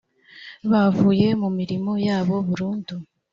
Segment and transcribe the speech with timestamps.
[0.71, 2.95] bavuye mu mirimo yabo burundu